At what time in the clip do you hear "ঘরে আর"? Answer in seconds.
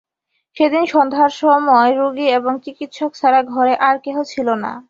3.45-3.95